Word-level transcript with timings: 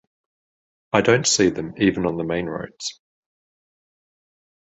I 0.93 1.01
dont 1.01 1.27
see 1.27 1.51
them 1.51 1.75
even 1.77 2.07
on 2.07 2.17
the 2.17 2.23
mainroads. 2.23 2.99